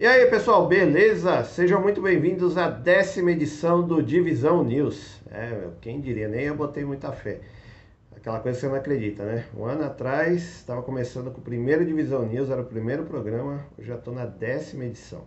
E 0.00 0.06
aí 0.06 0.26
pessoal, 0.26 0.68
beleza? 0.68 1.42
Sejam 1.42 1.82
muito 1.82 2.00
bem-vindos 2.00 2.56
à 2.56 2.70
décima 2.70 3.32
edição 3.32 3.84
do 3.84 4.00
Divisão 4.00 4.62
News. 4.62 5.20
É, 5.28 5.70
quem 5.80 6.00
diria, 6.00 6.28
nem 6.28 6.44
eu 6.44 6.54
botei 6.54 6.84
muita 6.84 7.10
fé. 7.10 7.40
Aquela 8.14 8.38
coisa 8.38 8.56
que 8.56 8.60
você 8.60 8.68
não 8.68 8.76
acredita, 8.76 9.24
né? 9.24 9.44
Um 9.56 9.64
ano 9.64 9.82
atrás, 9.82 10.40
estava 10.40 10.84
começando 10.84 11.32
com 11.32 11.40
o 11.40 11.42
primeiro 11.42 11.84
Divisão 11.84 12.24
News, 12.24 12.48
era 12.48 12.62
o 12.62 12.64
primeiro 12.64 13.06
programa, 13.06 13.66
eu 13.76 13.84
já 13.84 13.96
estou 13.96 14.14
na 14.14 14.24
décima 14.24 14.84
edição. 14.84 15.26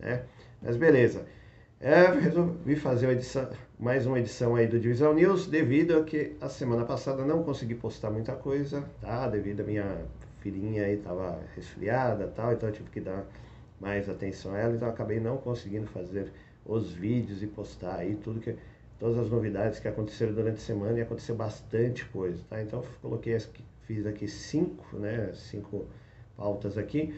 Né? 0.00 0.22
Mas 0.62 0.78
beleza. 0.78 1.26
É, 1.78 2.06
resolvi 2.06 2.76
fazer 2.76 3.10
edição, 3.10 3.46
mais 3.78 4.06
uma 4.06 4.18
edição 4.18 4.56
aí 4.56 4.66
do 4.66 4.80
Divisão 4.80 5.12
News, 5.12 5.46
devido 5.46 5.98
a 5.98 6.02
que 6.02 6.34
a 6.40 6.48
semana 6.48 6.86
passada 6.86 7.26
não 7.26 7.42
consegui 7.42 7.74
postar 7.74 8.10
muita 8.10 8.32
coisa, 8.32 8.82
tá? 9.02 9.28
Devido 9.28 9.60
a 9.60 9.64
minha 9.64 9.98
filhinha 10.40 10.84
aí 10.86 10.96
tava 10.96 11.38
resfriada 11.54 12.32
tal, 12.34 12.54
então 12.54 12.70
eu 12.70 12.74
tive 12.74 12.88
que 12.88 13.00
dar 13.02 13.26
mais 13.80 14.08
atenção 14.08 14.54
a 14.54 14.58
ela, 14.58 14.74
então 14.74 14.88
acabei 14.88 15.20
não 15.20 15.36
conseguindo 15.36 15.86
fazer 15.86 16.32
os 16.64 16.92
vídeos 16.92 17.42
e 17.42 17.46
postar 17.46 17.96
aí 17.96 18.16
tudo 18.16 18.40
que 18.40 18.54
todas 18.98 19.18
as 19.18 19.30
novidades 19.30 19.78
que 19.78 19.88
aconteceram 19.88 20.32
durante 20.32 20.56
a 20.56 20.60
semana 20.60 20.98
e 20.98 21.02
aconteceu 21.02 21.34
bastante 21.34 22.04
coisa, 22.06 22.42
tá? 22.48 22.60
Então 22.60 22.82
coloquei 23.00 23.38
fiz 23.82 24.04
aqui 24.06 24.28
cinco, 24.28 24.96
né, 24.96 25.30
cinco 25.34 25.86
pautas 26.36 26.76
aqui 26.76 27.14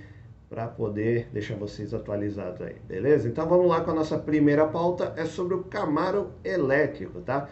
para 0.48 0.66
poder 0.66 1.28
deixar 1.32 1.54
vocês 1.54 1.94
atualizados 1.94 2.60
aí, 2.60 2.76
beleza? 2.86 3.28
Então 3.28 3.48
vamos 3.48 3.68
lá 3.68 3.80
com 3.82 3.92
a 3.92 3.94
nossa 3.94 4.18
primeira 4.18 4.66
pauta, 4.66 5.14
é 5.16 5.24
sobre 5.24 5.54
o 5.54 5.64
Camaro 5.64 6.32
elétrico, 6.44 7.20
tá? 7.20 7.48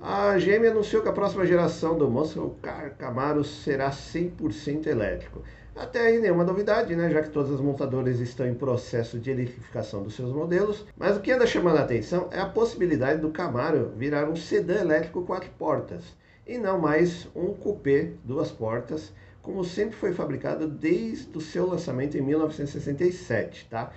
A 0.00 0.38
GM 0.38 0.66
anunciou 0.66 1.02
que 1.02 1.10
a 1.10 1.12
próxima 1.12 1.44
geração 1.44 1.98
do 1.98 2.10
Muscle 2.10 2.54
Car 2.62 2.96
Camaro 2.96 3.44
será 3.44 3.90
100% 3.90 4.86
elétrico. 4.86 5.42
Até 5.74 6.00
aí 6.00 6.18
nenhuma 6.18 6.44
novidade, 6.44 6.94
né? 6.96 7.10
Já 7.10 7.22
que 7.22 7.30
todas 7.30 7.52
as 7.52 7.60
montadoras 7.60 8.18
estão 8.20 8.46
em 8.46 8.54
processo 8.54 9.18
de 9.18 9.30
eletrificação 9.30 10.02
dos 10.02 10.14
seus 10.14 10.32
modelos. 10.32 10.84
Mas 10.96 11.16
o 11.16 11.20
que 11.20 11.30
anda 11.30 11.46
chamando 11.46 11.78
a 11.78 11.82
atenção 11.82 12.28
é 12.30 12.40
a 12.40 12.46
possibilidade 12.46 13.20
do 13.20 13.30
Camaro 13.30 13.92
virar 13.96 14.28
um 14.28 14.36
sedã 14.36 14.80
elétrico 14.80 15.22
quatro 15.22 15.50
portas 15.58 16.04
e 16.46 16.58
não 16.58 16.78
mais 16.78 17.28
um 17.34 17.54
coupé 17.54 18.10
duas 18.24 18.50
portas, 18.50 19.12
como 19.40 19.64
sempre 19.64 19.96
foi 19.96 20.12
fabricado 20.12 20.66
desde 20.66 21.36
o 21.36 21.40
seu 21.40 21.66
lançamento 21.66 22.16
em 22.18 22.20
1967, 22.20 23.68
tá? 23.70 23.92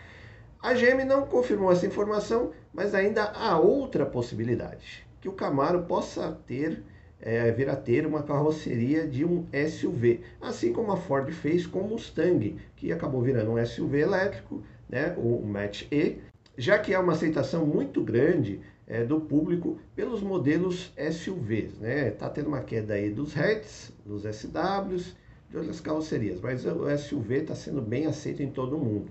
A 0.61 0.73
GM 0.73 1.03
não 1.05 1.25
confirmou 1.25 1.71
essa 1.71 1.85
informação, 1.85 2.51
mas 2.73 2.93
ainda 2.95 3.23
há 3.23 3.57
outra 3.57 4.05
possibilidade 4.05 5.03
que 5.19 5.29
o 5.29 5.33
Camaro 5.33 5.83
possa 5.83 6.37
ter, 6.45 6.83
é, 7.23 7.49
vir 7.51 7.69
a 7.69 7.75
ter 7.75 8.05
uma 8.05 8.21
carroceria 8.21 9.07
de 9.07 9.23
um 9.23 9.47
SUV, 9.69 10.19
assim 10.41 10.73
como 10.73 10.91
a 10.91 10.97
Ford 10.97 11.31
fez 11.31 11.65
com 11.65 11.79
o 11.79 11.89
Mustang, 11.89 12.57
que 12.75 12.91
acabou 12.91 13.21
virando 13.21 13.51
um 13.51 13.65
SUV 13.65 14.01
elétrico, 14.01 14.61
né, 14.89 15.15
o 15.17 15.41
Mach-E, 15.41 16.17
já 16.57 16.77
que 16.77 16.93
há 16.93 16.99
uma 16.99 17.13
aceitação 17.13 17.65
muito 17.65 18.03
grande 18.03 18.59
é, 18.85 19.05
do 19.05 19.21
público 19.21 19.79
pelos 19.95 20.21
modelos 20.21 20.93
SUVs, 21.11 21.79
né? 21.79 22.11
Tá 22.11 22.29
tendo 22.29 22.47
uma 22.47 22.61
queda 22.61 22.93
aí 22.93 23.09
dos 23.09 23.35
hatches, 23.35 23.91
dos 24.05 24.23
SWs, 24.23 25.15
de 25.49 25.57
outras 25.57 25.79
carrocerias, 25.79 26.41
mas 26.41 26.65
o 26.65 26.97
SUV 26.97 27.37
está 27.37 27.55
sendo 27.55 27.81
bem 27.81 28.05
aceito 28.05 28.43
em 28.43 28.51
todo 28.51 28.75
o 28.75 28.79
mundo. 28.79 29.09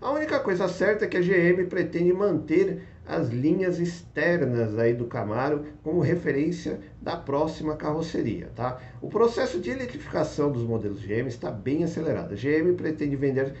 A 0.00 0.10
única 0.10 0.38
coisa 0.40 0.68
certa 0.68 1.04
é 1.04 1.08
que 1.08 1.16
a 1.16 1.20
GM 1.20 1.66
pretende 1.68 2.12
manter 2.12 2.82
as 3.06 3.28
linhas 3.28 3.78
externas 3.78 4.78
aí 4.78 4.94
do 4.94 5.06
Camaro 5.06 5.64
como 5.82 6.00
referência 6.00 6.80
da 7.00 7.16
próxima 7.16 7.76
carroceria, 7.76 8.50
tá? 8.54 8.80
O 9.00 9.08
processo 9.08 9.60
de 9.60 9.70
eletrificação 9.70 10.50
dos 10.50 10.62
modelos 10.62 11.04
GM 11.04 11.26
está 11.26 11.50
bem 11.50 11.84
acelerado. 11.84 12.32
A 12.32 12.36
GM 12.36 12.74
pretende 12.76 13.16
vender 13.16 13.54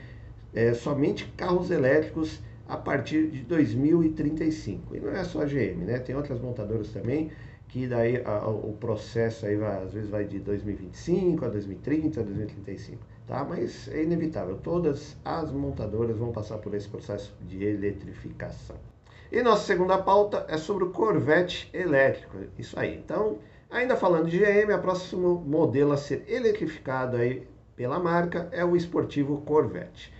é, 0.54 0.72
somente 0.74 1.26
carros 1.36 1.70
elétricos 1.70 2.40
a 2.68 2.76
partir 2.76 3.28
de 3.28 3.42
2035. 3.42 4.96
E 4.96 5.00
não 5.00 5.10
é 5.10 5.24
só 5.24 5.42
a 5.42 5.44
GM, 5.44 5.84
né? 5.84 5.98
Tem 5.98 6.14
outras 6.14 6.40
montadoras 6.40 6.88
também 6.90 7.30
que 7.68 7.86
daí 7.86 8.22
a, 8.24 8.46
o 8.48 8.76
processo 8.78 9.46
aí 9.46 9.56
vai, 9.56 9.82
às 9.82 9.92
vezes 9.92 10.10
vai 10.10 10.24
de 10.24 10.38
2025 10.38 11.44
a 11.44 11.48
2030, 11.48 12.20
a 12.20 12.22
2035 12.22 13.12
tá? 13.26 13.44
Mas 13.44 13.88
é 13.88 14.02
inevitável, 14.02 14.58
todas 14.58 15.16
as 15.24 15.50
montadoras 15.50 16.16
vão 16.16 16.32
passar 16.32 16.58
por 16.58 16.74
esse 16.74 16.88
processo 16.88 17.34
de 17.40 17.64
eletrificação. 17.64 18.91
E 19.32 19.42
nossa 19.42 19.64
segunda 19.64 19.96
pauta 19.96 20.44
é 20.46 20.58
sobre 20.58 20.84
o 20.84 20.90
Corvette 20.90 21.70
elétrico, 21.72 22.36
isso 22.58 22.78
aí. 22.78 22.98
Então, 22.98 23.38
ainda 23.70 23.96
falando 23.96 24.28
de 24.28 24.38
GM, 24.38 24.70
a 24.70 24.76
próximo 24.76 25.42
modelo 25.46 25.92
a 25.92 25.96
ser 25.96 26.22
eletrificado 26.28 27.16
aí 27.16 27.48
pela 27.74 27.98
marca 27.98 28.50
é 28.52 28.62
o 28.62 28.76
esportivo 28.76 29.40
Corvette. 29.40 30.12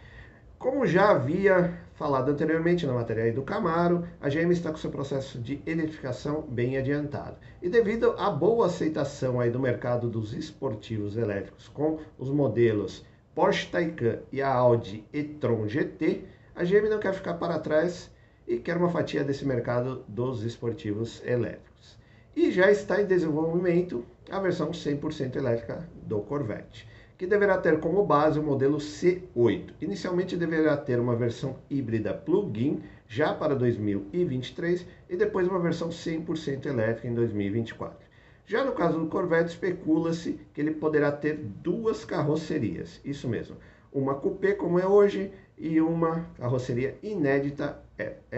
Como 0.59 0.87
já 0.87 1.11
havia 1.11 1.79
falado 1.93 2.31
anteriormente 2.31 2.87
na 2.87 2.95
matéria 2.95 3.31
do 3.35 3.43
Camaro, 3.43 4.09
a 4.19 4.31
GM 4.31 4.51
está 4.51 4.71
com 4.71 4.79
seu 4.79 4.91
processo 4.91 5.39
de 5.39 5.61
eletrificação 5.67 6.41
bem 6.49 6.79
adiantado. 6.79 7.37
E 7.61 7.69
devido 7.69 8.15
à 8.17 8.31
boa 8.31 8.65
aceitação 8.65 9.39
aí 9.39 9.51
do 9.51 9.61
mercado 9.61 10.09
dos 10.09 10.33
esportivos 10.33 11.19
elétricos 11.19 11.69
com 11.69 11.99
os 12.19 12.31
modelos 12.31 13.05
Porsche 13.35 13.67
Taycan 13.67 14.21
e 14.33 14.41
a 14.41 14.51
Audi 14.51 15.05
e-tron 15.13 15.69
GT, 15.69 16.25
a 16.57 16.65
GM 16.65 16.89
não 16.89 16.99
quer 16.99 17.13
ficar 17.13 17.35
para 17.35 17.59
trás 17.59 18.11
e 18.47 18.59
quer 18.59 18.77
uma 18.77 18.91
fatia 18.91 19.25
desse 19.25 19.45
mercado 19.47 20.05
dos 20.09 20.43
esportivos 20.45 21.23
elétricos. 21.25 21.99
E 22.35 22.51
já 22.51 22.71
está 22.71 23.01
em 23.01 23.07
desenvolvimento 23.07 24.05
a 24.31 24.41
versão 24.41 24.71
100% 24.71 25.37
elétrica 25.37 25.89
do 26.07 26.21
Corvette 26.21 26.87
que 27.23 27.27
deverá 27.29 27.57
ter 27.57 27.79
como 27.79 28.05
base 28.05 28.41
o 28.41 28.43
modelo 28.43 28.79
C8. 28.79 29.75
Inicialmente 29.81 30.37
deverá 30.37 30.77
ter 30.77 30.99
uma 30.99 31.15
versão 31.15 31.57
híbrida 31.71 32.13
plug-in 32.13 32.83
já 33.07 33.33
para 33.33 33.55
2023 33.55 34.85
e 35.09 35.17
depois 35.17 35.47
uma 35.47 35.61
versão 35.61 35.91
100% 35.91 36.67
elétrica 36.67 37.07
em 37.07 37.15
2024. 37.15 37.97
Já 38.45 38.65
no 38.65 38.73
caso 38.73 38.99
do 38.99 39.07
Corvette, 39.07 39.51
especula-se 39.51 40.41
que 40.53 40.61
ele 40.61 40.73
poderá 40.73 41.13
ter 41.13 41.37
duas 41.37 42.05
carrocerias, 42.05 43.01
isso 43.05 43.29
mesmo, 43.29 43.57
uma 43.93 44.17
coupé 44.17 44.55
como 44.55 44.81
é 44.81 44.87
hoje 44.87 45.31
e 45.57 45.81
uma 45.81 46.27
carroceria 46.37 46.99
inédita 47.03 47.83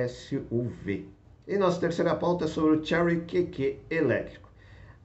SUV. 0.08 1.08
E 1.46 1.56
nossa 1.58 1.80
terceira 1.80 2.14
pauta 2.14 2.46
é 2.46 2.48
sobre 2.48 2.76
o 2.76 2.84
Cherry 2.84 3.20
QQ 3.22 3.80
elétrico. 3.90 4.48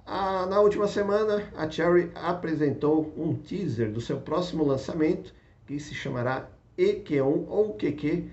Ah, 0.06 0.46
na 0.48 0.60
última 0.60 0.88
semana, 0.88 1.44
a 1.56 1.70
Cherry 1.70 2.12
apresentou 2.16 3.14
um 3.16 3.36
teaser 3.36 3.92
do 3.92 4.02
seu 4.02 4.20
próximo 4.22 4.64
lançamento, 4.64 5.34
que 5.68 5.80
se 5.80 5.94
chamará 5.94 6.50
EQ1 6.78 7.46
ou 7.48 7.74
QQ 7.76 8.28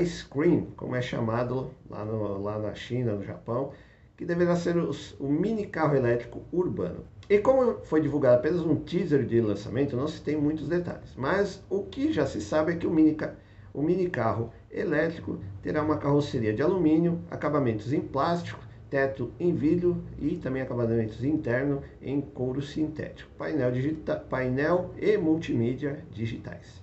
Ice 0.00 0.24
Cream, 0.26 0.66
como 0.76 0.94
é 0.94 1.02
chamado 1.02 1.70
lá, 1.88 2.04
no, 2.04 2.42
lá 2.42 2.58
na 2.58 2.74
China, 2.74 3.14
no 3.14 3.24
Japão, 3.24 3.72
que 4.16 4.24
deverá 4.24 4.56
ser 4.56 4.76
o 4.76 5.28
mini 5.28 5.66
carro 5.66 5.96
elétrico 5.96 6.42
urbano. 6.52 7.04
E 7.28 7.38
como 7.38 7.80
foi 7.84 8.00
divulgado 8.00 8.36
apenas 8.36 8.60
um 8.60 8.76
teaser 8.76 9.24
de 9.26 9.40
lançamento, 9.40 9.96
não 9.96 10.06
se 10.06 10.22
tem 10.22 10.36
muitos 10.36 10.68
detalhes. 10.68 11.14
Mas 11.16 11.62
o 11.68 11.82
que 11.82 12.12
já 12.12 12.24
se 12.24 12.40
sabe 12.40 12.72
é 12.72 12.76
que 12.76 12.86
o 12.86 12.90
mini, 12.90 13.16
o 13.74 13.82
mini 13.82 14.08
carro 14.08 14.52
elétrico 14.70 15.38
terá 15.60 15.82
uma 15.82 15.98
carroceria 15.98 16.54
de 16.54 16.62
alumínio, 16.62 17.20
acabamentos 17.30 17.92
em 17.92 18.00
plástico, 18.00 18.60
teto 18.88 19.32
em 19.40 19.52
vidro 19.52 20.02
e 20.18 20.36
também 20.36 20.62
acabamentos 20.62 21.24
internos 21.24 21.80
em 22.00 22.20
couro 22.20 22.62
sintético, 22.62 23.30
painel, 23.36 23.72
digita, 23.72 24.16
painel 24.16 24.92
e 24.96 25.16
multimídia 25.16 26.04
digitais. 26.12 26.80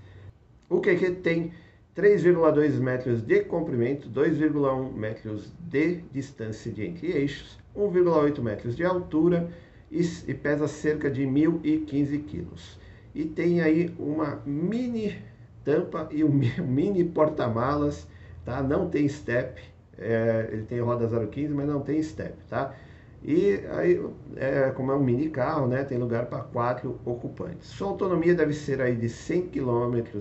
O 0.69 0.81
QQ 0.81 1.11
tem 1.21 1.53
3,2 1.95 2.79
metros 2.79 3.21
de 3.21 3.41
comprimento, 3.41 4.09
2,1 4.09 4.93
metros 4.93 5.53
de 5.59 5.97
distância 6.11 6.71
de 6.71 6.85
entre 6.85 7.11
eixos, 7.11 7.59
1,8 7.75 8.41
metros 8.41 8.75
de 8.75 8.83
altura 8.83 9.47
e, 9.91 10.01
e 10.27 10.33
pesa 10.33 10.67
cerca 10.67 11.09
de 11.09 11.23
1.015 11.23 12.23
quilos. 12.25 12.79
E 13.13 13.25
tem 13.25 13.61
aí 13.61 13.93
uma 13.99 14.41
mini 14.43 15.21
tampa 15.63 16.07
e 16.11 16.23
um 16.23 16.31
mini 16.65 17.03
porta-malas, 17.03 18.07
tá? 18.43 18.63
Não 18.63 18.89
tem 18.89 19.07
step, 19.07 19.61
é, 19.97 20.49
ele 20.51 20.63
tem 20.63 20.79
roda 20.79 21.07
015, 21.27 21.53
mas 21.53 21.67
não 21.67 21.79
tem 21.81 22.01
step, 22.01 22.33
tá? 22.49 22.73
E 23.23 23.61
aí, 23.71 24.03
é, 24.35 24.71
como 24.71 24.91
é 24.91 24.95
um 24.95 25.03
mini 25.03 25.29
carro, 25.29 25.67
né, 25.67 25.83
tem 25.83 25.97
lugar 25.97 26.25
para 26.25 26.39
quatro 26.39 26.99
ocupantes. 27.05 27.69
Sua 27.69 27.87
autonomia 27.89 28.35
deve 28.35 28.53
ser 28.53 28.81
aí 28.81 28.95
de 28.95 29.07
100 29.07 29.47
km 29.47 30.19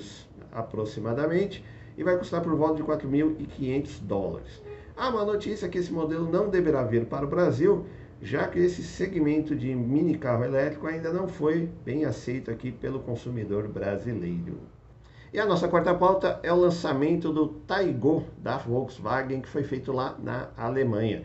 aproximadamente 0.53 1.65
e 1.97 2.05
vai 2.05 2.17
custar 2.17 2.43
por 2.43 2.55
volta 2.55 2.77
de 2.77 2.83
4.500 2.83 4.01
dólares. 4.03 4.63
Há 4.97 5.09
uma 5.09 5.25
notícia 5.25 5.69
que 5.69 5.79
esse 5.79 5.93
modelo 5.93 6.31
não 6.31 6.49
deverá 6.49 6.83
vir 6.83 7.07
para 7.07 7.25
o 7.25 7.29
Brasil, 7.29 7.87
já 8.21 8.47
que 8.47 8.59
esse 8.59 8.83
segmento 8.83 9.57
de 9.57 9.75
mini 9.75 10.17
carro 10.17 10.45
elétrico 10.45 10.87
ainda 10.87 11.13
não 11.13 11.27
foi 11.27 11.69
bem 11.85 12.05
aceito 12.05 12.51
aqui 12.51 12.71
pelo 12.71 13.01
consumidor 13.01 13.67
brasileiro. 13.69 14.61
E 15.33 15.41
a 15.41 15.47
nossa 15.47 15.67
quarta 15.67 15.95
pauta 15.95 16.39
é 16.43 16.53
o 16.53 16.57
lançamento 16.57 17.33
do 17.33 17.49
Taigo 17.49 18.25
da 18.37 18.59
Volkswagen, 18.59 19.41
que 19.41 19.49
foi 19.49 19.63
feito 19.63 19.91
lá 19.91 20.15
na 20.23 20.51
Alemanha. 20.59 21.23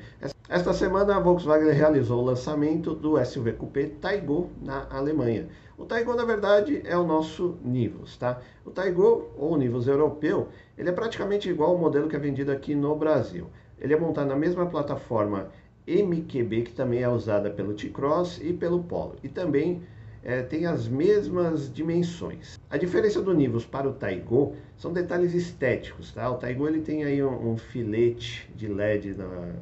Esta 0.48 0.72
semana 0.72 1.18
a 1.18 1.20
Volkswagen 1.20 1.74
realizou 1.74 2.22
o 2.22 2.26
lançamento 2.26 2.96
do 2.96 3.24
SUV 3.24 3.52
Coupé 3.52 3.88
Taigo 4.00 4.50
na 4.62 4.88
Alemanha. 4.90 5.50
O 5.78 5.86
Taigo, 5.86 6.16
na 6.16 6.26
verdade, 6.26 6.82
é 6.86 6.98
o 6.98 7.06
nosso 7.06 7.56
Nivus, 7.64 8.18
tá? 8.18 8.42
O 8.66 8.72
Taigo, 8.72 9.30
ou 9.38 9.56
Nivus 9.56 9.88
europeu, 9.88 10.48
ele 10.76 10.90
é 10.90 10.92
praticamente 10.92 11.48
igual 11.48 11.70
ao 11.70 11.78
modelo 11.78 12.10
que 12.10 12.16
é 12.16 12.20
vendido 12.20 12.52
aqui 12.52 12.74
no 12.74 12.96
Brasil. 12.96 13.46
Ele 13.80 13.94
é 13.94 14.00
montado 14.00 14.28
na 14.28 14.36
mesma 14.36 14.66
plataforma 14.66 15.52
MQB, 15.88 16.64
que 16.64 16.74
também 16.74 17.04
é 17.04 17.08
usada 17.08 17.52
pelo 17.52 17.76
T-Cross 17.76 18.42
e 18.42 18.54
pelo 18.54 18.84
Polo. 18.84 19.18
E 19.22 19.30
também 19.30 19.84
é, 20.24 20.42
tem 20.42 20.66
as 20.66 20.88
mesmas 20.88 21.72
dimensões. 21.72 22.60
A 22.72 22.78
diferença 22.78 23.22
do 23.22 23.32
Nivus 23.36 23.66
para 23.66 23.88
o 23.88 23.94
Taigo 23.94 24.56
são 24.76 24.92
detalhes 24.92 25.36
estéticos, 25.36 26.12
tá? 26.12 26.28
O 26.28 26.38
Taigo 26.38 26.68
ele 26.68 26.82
tem 26.82 27.04
aí 27.04 27.24
um, 27.24 27.52
um 27.52 27.56
filete 27.56 28.52
de 28.56 28.68
LED 28.68 29.14
na, 29.14 29.54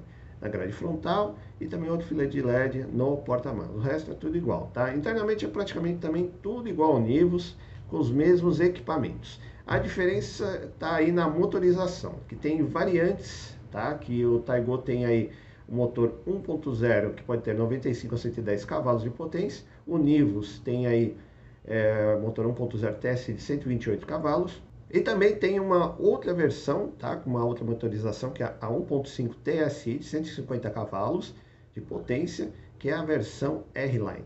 na 0.41 0.47
grade 0.47 0.73
frontal 0.73 1.37
e 1.59 1.67
também 1.67 1.89
outro 1.89 2.07
filete 2.07 2.33
de 2.33 2.41
LED 2.41 2.85
no 2.91 3.17
porta-malas. 3.17 3.75
O 3.75 3.79
resto 3.79 4.11
é 4.11 4.13
tudo 4.13 4.37
igual, 4.37 4.69
tá? 4.73 4.93
Internamente 4.93 5.45
é 5.45 5.47
praticamente 5.47 5.99
também 5.99 6.31
tudo 6.41 6.67
igual 6.67 6.93
ao 6.93 6.99
Nivus, 6.99 7.55
com 7.89 7.97
os 7.97 8.11
mesmos 8.11 8.59
equipamentos. 8.59 9.39
A 9.65 9.79
diferença 9.79 10.69
está 10.71 10.95
aí 10.95 11.11
na 11.11 11.27
motorização, 11.27 12.15
que 12.27 12.35
tem 12.35 12.63
variantes, 12.63 13.57
tá? 13.71 13.93
Que 13.95 14.25
o 14.25 14.39
Taigo 14.39 14.77
tem 14.77 15.05
aí 15.05 15.31
o 15.67 15.75
motor 15.75 16.13
1.0 16.27 17.15
que 17.15 17.23
pode 17.23 17.41
ter 17.41 17.55
95 17.55 18.13
a 18.13 18.17
110 18.17 18.65
cavalos 18.65 19.03
de 19.03 19.09
potência. 19.09 19.65
O 19.87 19.97
Nivus 19.97 20.59
tem 20.59 20.85
aí 20.85 21.17
é, 21.65 22.15
motor 22.17 22.45
1.0 22.45 22.93
TS 22.95 23.25
de 23.25 23.41
128 23.41 24.05
cavalos. 24.05 24.61
E 24.95 25.01
também 25.01 25.35
tem 25.35 25.59
uma 25.59 25.93
outra 25.99 26.33
versão, 26.33 26.87
tá? 26.97 27.17
com 27.17 27.29
uma 27.29 27.43
outra 27.43 27.65
motorização, 27.65 28.31
que 28.31 28.41
é 28.41 28.55
a 28.61 28.69
1.5 28.69 29.35
TSI 29.43 29.97
de 29.97 30.05
150 30.05 30.69
cavalos 30.69 31.35
de 31.73 31.81
potência, 31.81 32.53
que 32.79 32.87
é 32.87 32.93
a 32.93 33.03
versão 33.03 33.65
R-Line. 33.73 34.23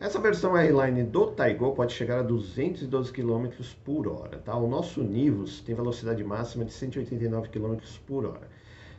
Essa 0.00 0.18
versão 0.18 0.58
R-Line 0.58 1.04
do 1.04 1.28
Taigo 1.28 1.72
pode 1.76 1.92
chegar 1.92 2.18
a 2.18 2.22
212 2.22 3.12
km 3.12 3.50
por 3.84 4.08
hora. 4.08 4.38
Tá? 4.38 4.56
O 4.56 4.66
nosso 4.66 5.00
Nivus 5.00 5.60
tem 5.60 5.76
velocidade 5.76 6.24
máxima 6.24 6.64
de 6.64 6.72
189 6.72 7.48
km 7.48 7.76
por 8.04 8.24
hora. 8.24 8.48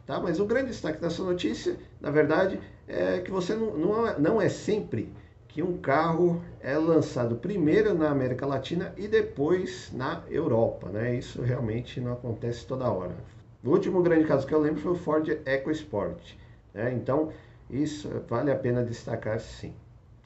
Tá? 0.08 0.18
Mas 0.18 0.40
o 0.40 0.46
grande 0.46 0.70
destaque 0.70 1.02
dessa 1.02 1.22
notícia, 1.22 1.76
na 2.00 2.10
verdade, 2.10 2.58
é 2.88 3.20
que 3.20 3.32
você 3.32 3.54
não, 3.54 3.76
não, 3.76 4.08
é, 4.08 4.18
não 4.18 4.42
é 4.42 4.48
sempre 4.48 5.12
que 5.54 5.62
um 5.62 5.78
carro 5.78 6.42
é 6.62 6.78
lançado 6.78 7.36
primeiro 7.36 7.94
na 7.94 8.10
América 8.10 8.46
Latina 8.46 8.94
e 8.98 9.08
depois 9.08 9.92
na 9.94 10.24
Europa. 10.30 10.88
Né? 10.88 11.16
Isso 11.16 11.42
realmente 11.42 12.00
não 12.00 12.14
acontece 12.14 12.66
toda 12.66 12.90
hora. 12.90 13.16
O 13.64 13.70
último 13.70 14.02
grande 14.02 14.26
caso 14.26 14.48
que 14.48 14.54
eu 14.54 14.60
lembro 14.60 14.82
foi 14.82 14.94
o 14.94 14.96
Ford 14.96 15.28
EcoSport. 15.46 16.36
Né? 16.74 16.94
Então, 16.94 17.32
isso 17.70 18.10
vale 18.30 18.50
a 18.50 18.56
pena 18.56 18.82
destacar 18.82 19.40
sim. 19.42 19.74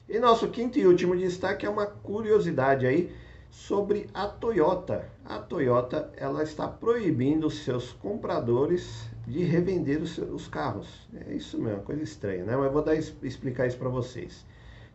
E 0.08 0.20
nosso 0.20 0.48
quinto 0.48 0.78
e 0.78 0.86
último 0.86 1.16
destaque 1.16 1.66
é 1.66 1.68
uma 1.68 1.86
curiosidade 1.86 2.86
aí 2.86 3.12
sobre 3.50 4.08
a 4.14 4.28
Toyota. 4.28 5.08
A 5.24 5.38
Toyota 5.38 6.08
ela 6.16 6.44
está 6.44 6.68
proibindo 6.68 7.50
seus 7.50 7.92
compradores 7.92 9.10
de 9.26 9.42
revender 9.42 10.00
os, 10.00 10.18
os 10.18 10.46
carros. 10.46 11.08
É 11.26 11.34
isso 11.34 11.58
mesmo, 11.58 11.82
coisa 11.82 12.04
estranha, 12.04 12.44
né? 12.44 12.56
Mas 12.56 12.66
eu 12.66 12.72
vou 12.72 12.82
dar, 12.82 12.94
explicar 12.94 13.66
isso 13.66 13.76
para 13.76 13.88
vocês. 13.88 14.44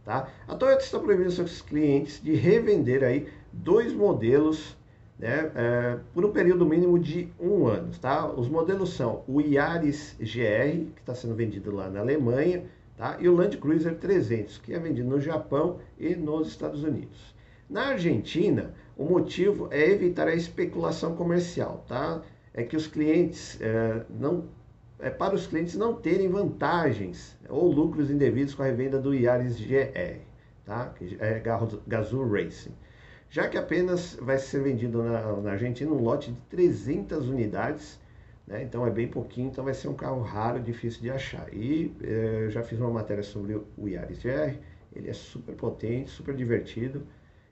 Tá? 0.04 0.28
A 0.48 0.56
Toyota 0.56 0.84
está 0.84 1.00
proibindo 1.00 1.32
seus 1.32 1.62
clientes 1.62 2.22
de 2.22 2.34
revender 2.34 3.04
aí 3.04 3.28
dois 3.54 3.94
modelos 3.94 4.76
né, 5.20 5.52
é, 5.54 6.00
por 6.14 6.26
um 6.26 6.32
período 6.32 6.66
mínimo 6.66 6.98
de 6.98 7.32
um 7.40 7.68
ano. 7.68 7.92
Tá? 8.02 8.28
Os 8.28 8.50
modelos 8.50 8.94
são 8.94 9.24
o 9.28 9.40
Yaris 9.40 10.16
GR, 10.20 10.92
que 10.96 11.02
está 11.02 11.14
sendo 11.14 11.36
vendido 11.36 11.72
lá 11.72 11.90
na 11.90 12.00
Alemanha, 12.00 12.64
tá? 12.98 13.18
e 13.20 13.30
o 13.30 13.36
Land 13.36 13.58
Cruiser 13.58 13.96
300, 13.96 14.58
que 14.58 14.74
é 14.74 14.80
vendido 14.80 15.08
no 15.08 15.22
Japão 15.22 15.78
e 16.00 16.16
nos 16.16 16.48
Estados 16.48 16.84
Unidos. 16.84 17.36
Na 17.70 17.90
Argentina, 17.90 18.74
o 18.98 19.06
motivo 19.06 19.68
é 19.72 19.90
evitar 19.90 20.28
a 20.28 20.36
especulação 20.36 21.16
comercial, 21.16 21.86
tá? 21.88 22.22
É 22.54 22.64
que 22.64 22.76
os 22.76 22.86
clientes 22.86 23.58
é, 23.62 24.04
não 24.10 24.44
é 25.02 25.10
para 25.10 25.36
os 25.36 25.48
clientes 25.48 25.76
não 25.76 25.94
terem 25.94 26.30
vantagens 26.30 27.38
ou 27.50 27.72
lucros 27.72 28.10
indevidos 28.10 28.54
com 28.54 28.64
a 28.64 28.66
revenda 28.66 29.00
do 29.00 29.14
Yaris 29.14 29.60
GR, 29.60 30.20
tá? 30.66 30.90
Que 30.90 31.18
é 31.20 31.42
Gazoo 31.88 32.32
Racing. 32.32 32.74
Já 33.30 33.48
que 33.48 33.58
apenas 33.58 34.16
vai 34.22 34.38
ser 34.38 34.62
vendido 34.62 35.02
na, 35.04 35.36
na 35.38 35.52
Argentina 35.52 35.92
um 35.92 36.02
lote 36.02 36.32
de 36.32 36.40
300 36.50 37.30
unidades, 37.30 38.00
né? 38.46 38.64
Então 38.64 38.86
é 38.86 38.90
bem 38.90 39.08
pouquinho, 39.08 39.50
então 39.50 39.64
vai 39.64 39.74
ser 39.74 39.88
um 39.88 39.94
carro 39.94 40.22
raro, 40.22 40.60
difícil 40.60 41.02
de 41.02 41.10
achar. 41.10 41.54
E 41.54 41.96
eu 42.02 42.50
já 42.50 42.62
fiz 42.62 42.80
uma 42.80 42.92
matéria 42.92 43.24
sobre 43.24 43.62
o 43.78 43.88
Yaris 43.88 44.22
GR, 44.22 44.58
ele 44.94 45.10
é 45.10 45.14
super 45.14 45.56
potente, 45.56 46.10
super 46.10 46.36
divertido 46.36 47.06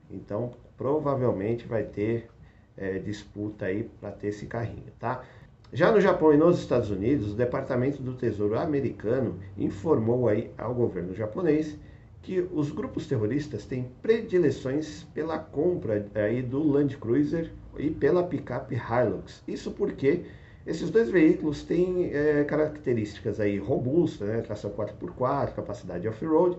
então, 0.09 0.53
provavelmente 0.75 1.67
vai 1.67 1.83
ter 1.83 2.29
é, 2.75 2.97
disputa 2.99 3.65
aí 3.65 3.83
para 3.99 4.11
ter 4.11 4.27
esse 4.27 4.47
carrinho, 4.47 4.91
tá? 4.99 5.23
Já 5.71 5.91
no 5.91 6.01
Japão 6.01 6.33
e 6.33 6.37
nos 6.37 6.57
Estados 6.57 6.89
Unidos, 6.89 7.31
o 7.31 7.35
Departamento 7.35 8.01
do 8.01 8.15
Tesouro 8.15 8.57
americano 8.57 9.37
informou 9.55 10.27
aí 10.27 10.49
ao 10.57 10.73
governo 10.73 11.13
japonês 11.13 11.77
que 12.23 12.39
os 12.51 12.71
grupos 12.71 13.05
terroristas 13.05 13.65
têm 13.67 13.87
predileções 14.01 15.03
pela 15.13 15.37
compra 15.37 16.07
aí 16.15 16.41
do 16.41 16.67
Land 16.67 16.97
Cruiser 16.97 17.51
e 17.77 17.91
pela 17.91 18.23
picape 18.23 18.73
Hilux. 18.73 19.43
Isso 19.47 19.69
porque 19.69 20.23
esses 20.65 20.89
dois 20.89 21.07
veículos 21.11 21.61
têm 21.61 22.09
é, 22.15 22.43
características 22.45 23.39
aí 23.39 23.59
robustas, 23.59 24.27
né? 24.27 24.41
tração 24.41 24.71
4x4, 24.71 25.53
capacidade 25.53 26.07
off-road 26.07 26.57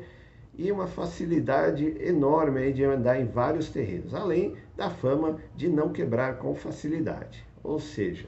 e 0.56 0.70
uma 0.70 0.86
facilidade 0.86 1.96
enorme 2.00 2.72
de 2.72 2.84
andar 2.84 3.20
em 3.20 3.26
vários 3.26 3.70
terrenos, 3.70 4.14
além 4.14 4.54
da 4.76 4.88
fama 4.88 5.36
de 5.56 5.68
não 5.68 5.88
quebrar 5.88 6.38
com 6.38 6.54
facilidade. 6.54 7.44
Ou 7.64 7.80
seja, 7.80 8.26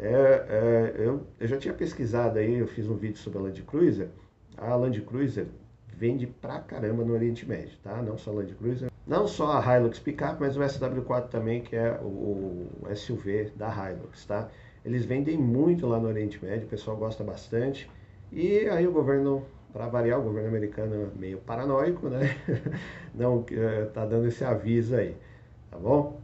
é, 0.00 0.46
é, 0.48 0.94
eu, 0.96 1.26
eu, 1.38 1.46
já 1.46 1.58
tinha 1.58 1.74
pesquisado 1.74 2.38
aí, 2.38 2.58
eu 2.58 2.66
fiz 2.66 2.88
um 2.88 2.96
vídeo 2.96 3.18
sobre 3.18 3.38
a 3.38 3.42
Land 3.42 3.62
Cruiser. 3.62 4.08
A 4.56 4.74
Land 4.74 4.98
Cruiser 5.02 5.46
vende 5.94 6.26
pra 6.26 6.58
caramba 6.60 7.04
no 7.04 7.12
Oriente 7.12 7.46
Médio, 7.46 7.76
tá? 7.82 8.00
Não 8.00 8.16
só 8.16 8.30
a 8.30 8.34
Land 8.34 8.54
Cruiser, 8.54 8.90
não 9.06 9.28
só 9.28 9.52
a 9.52 9.76
Hilux 9.76 9.98
Pickup, 9.98 10.36
mas 10.40 10.56
o 10.56 10.60
SW4 10.60 11.28
também, 11.28 11.60
que 11.60 11.76
é 11.76 11.98
o, 12.00 12.66
o 12.82 12.96
SUV 12.96 13.52
da 13.54 13.68
Hilux, 13.68 14.24
tá? 14.24 14.48
Eles 14.84 15.04
vendem 15.04 15.36
muito 15.36 15.86
lá 15.86 15.98
no 15.98 16.08
Oriente 16.08 16.42
Médio, 16.42 16.66
o 16.66 16.70
pessoal 16.70 16.96
gosta 16.96 17.22
bastante. 17.22 17.90
E 18.32 18.68
aí 18.68 18.86
o 18.86 18.92
governo 18.92 19.44
para 19.72 19.86
variar, 19.86 20.18
o 20.18 20.22
governo 20.22 20.48
americano 20.48 20.94
é 20.94 21.18
meio 21.18 21.38
paranoico, 21.38 22.08
né? 22.08 22.36
Não 23.14 23.44
está 23.86 24.06
dando 24.06 24.26
esse 24.28 24.44
aviso 24.44 24.96
aí, 24.96 25.14
tá 25.70 25.76
bom? 25.76 26.20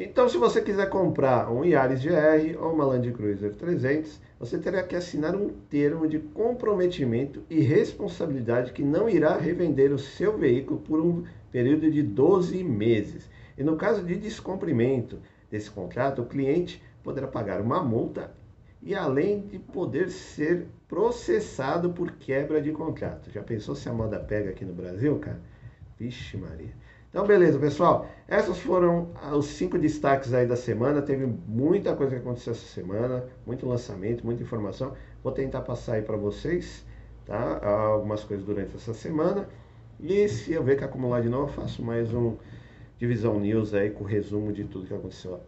Então, 0.00 0.28
se 0.28 0.38
você 0.38 0.62
quiser 0.62 0.88
comprar 0.88 1.50
um 1.50 1.64
Yaris 1.64 2.04
GR 2.04 2.56
ou 2.62 2.72
uma 2.72 2.86
Land 2.86 3.10
Cruiser 3.10 3.52
300, 3.56 4.20
você 4.38 4.56
terá 4.56 4.80
que 4.84 4.94
assinar 4.94 5.34
um 5.34 5.48
termo 5.68 6.06
de 6.06 6.20
comprometimento 6.20 7.42
e 7.50 7.58
responsabilidade 7.58 8.72
que 8.72 8.84
não 8.84 9.08
irá 9.08 9.36
revender 9.36 9.90
o 9.90 9.98
seu 9.98 10.38
veículo 10.38 10.78
por 10.78 11.00
um 11.00 11.24
período 11.50 11.90
de 11.90 12.00
12 12.00 12.62
meses. 12.62 13.28
E 13.58 13.64
no 13.64 13.76
caso 13.76 14.04
de 14.04 14.14
descumprimento 14.14 15.18
desse 15.50 15.68
contrato, 15.68 16.22
o 16.22 16.26
cliente 16.26 16.80
poderá 17.02 17.26
pagar 17.26 17.60
uma 17.60 17.82
multa 17.82 18.32
e 18.80 18.94
além 18.94 19.48
de 19.48 19.58
poder 19.58 20.10
ser 20.10 20.68
processado 20.86 21.90
por 21.90 22.12
quebra 22.12 22.62
de 22.62 22.70
contrato. 22.70 23.32
Já 23.32 23.42
pensou 23.42 23.74
se 23.74 23.88
a 23.88 23.92
moda 23.92 24.20
pega 24.20 24.50
aqui 24.50 24.64
no 24.64 24.74
Brasil, 24.74 25.18
cara? 25.18 25.40
Vixe 25.98 26.36
Maria. 26.36 26.72
Então, 27.10 27.26
beleza, 27.26 27.58
pessoal. 27.58 28.06
Essas 28.26 28.58
foram 28.58 29.08
os 29.32 29.46
cinco 29.46 29.78
destaques 29.78 30.34
aí 30.34 30.46
da 30.46 30.56
semana. 30.56 31.00
Teve 31.00 31.26
muita 31.26 31.96
coisa 31.96 32.14
que 32.14 32.20
aconteceu 32.20 32.52
essa 32.52 32.66
semana, 32.66 33.24
muito 33.46 33.66
lançamento, 33.66 34.24
muita 34.24 34.42
informação. 34.42 34.92
Vou 35.22 35.32
tentar 35.32 35.62
passar 35.62 35.94
aí 35.94 36.02
para 36.02 36.16
vocês, 36.16 36.84
tá? 37.24 37.60
Algumas 37.66 38.22
coisas 38.24 38.44
durante 38.44 38.76
essa 38.76 38.92
semana. 38.92 39.48
E 39.98 40.28
se 40.28 40.52
eu 40.52 40.62
ver 40.62 40.76
que 40.76 40.84
acumular 40.84 41.22
de 41.22 41.30
novo, 41.30 41.44
eu 41.44 41.54
faço 41.54 41.82
mais 41.82 42.12
um 42.12 42.36
Divisão 42.98 43.40
News 43.40 43.72
aí 43.72 43.90
com 43.90 44.04
resumo 44.04 44.52
de 44.52 44.64
tudo 44.64 44.86
que 44.86 44.94
aconteceu 44.94 45.40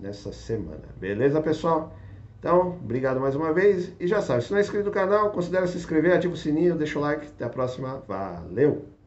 nessa 0.00 0.32
semana. 0.32 0.84
Beleza, 1.00 1.40
pessoal? 1.40 1.92
Então, 2.38 2.78
obrigado 2.80 3.18
mais 3.18 3.34
uma 3.34 3.52
vez. 3.52 3.92
E 3.98 4.06
já 4.06 4.22
sabe, 4.22 4.44
se 4.44 4.52
não 4.52 4.58
é 4.58 4.60
inscrito 4.60 4.84
no 4.84 4.92
canal, 4.92 5.32
considere 5.32 5.66
se 5.66 5.76
inscrever, 5.76 6.12
ativa 6.12 6.32
o 6.32 6.36
sininho, 6.36 6.76
deixa 6.76 6.96
o 6.96 7.02
like. 7.02 7.26
Até 7.26 7.44
a 7.44 7.48
próxima. 7.48 8.04
Valeu! 8.06 8.97